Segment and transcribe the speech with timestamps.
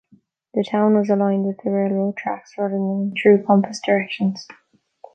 [0.55, 4.47] The town was aligned with the railroad tracks rather than in true compass directions.